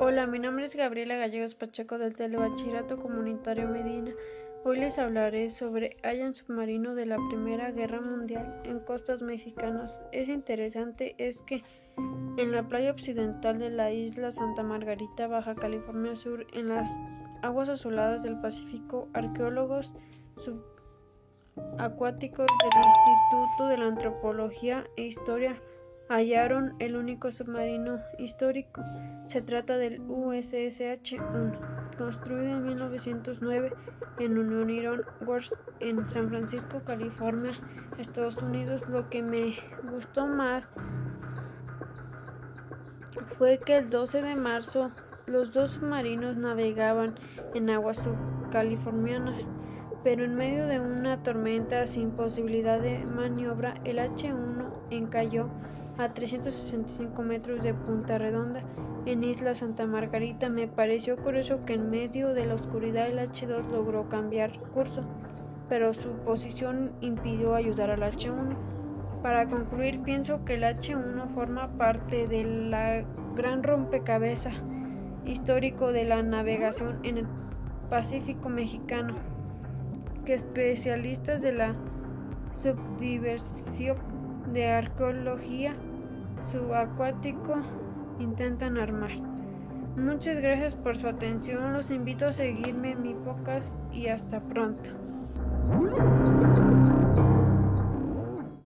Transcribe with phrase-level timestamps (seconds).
[0.00, 4.12] Hola, mi nombre es Gabriela Gallegos Pacheco del Telebachillerato Comunitario Medina.
[4.64, 10.00] Hoy les hablaré sobre Hallan submarino de la Primera Guerra Mundial en costas mexicanas.
[10.12, 11.64] Es interesante es que
[12.36, 16.88] en la playa occidental de la isla Santa Margarita, Baja California Sur, en las
[17.42, 19.92] aguas azuladas del Pacífico, arqueólogos
[21.56, 25.60] subacuáticos del Instituto de la Antropología e Historia
[26.08, 28.82] hallaron el único submarino histórico.
[29.26, 33.72] Se trata del USSH-1, construido en 1909
[34.18, 37.52] en Union Iron Works en San Francisco, California,
[37.98, 38.82] Estados Unidos.
[38.88, 39.54] Lo que me
[39.90, 40.70] gustó más
[43.26, 44.90] fue que el 12 de marzo
[45.26, 47.14] los dos submarinos navegaban
[47.54, 49.50] en aguas subcalifornianas,
[50.04, 55.48] pero en medio de una tormenta sin posibilidad de maniobra, el H-1 encalló
[55.98, 58.62] a 365 metros de Punta Redonda,
[59.06, 60.48] en Isla Santa Margarita.
[60.48, 65.02] Me pareció curioso que en medio de la oscuridad el H2 logró cambiar curso,
[65.68, 68.56] pero su posición impidió ayudar al H1.
[69.22, 74.54] Para concluir, pienso que el H1 forma parte de la gran rompecabezas
[75.24, 77.26] histórico de la navegación en el
[77.90, 79.14] Pacífico mexicano,
[80.28, 81.74] que especialistas de la
[82.52, 83.96] subdiversión
[84.52, 85.74] de arqueología
[86.52, 87.56] subacuático
[88.20, 89.12] intentan armar.
[89.96, 91.72] Muchas gracias por su atención.
[91.72, 95.07] Los invito a seguirme en mi podcast y hasta pronto.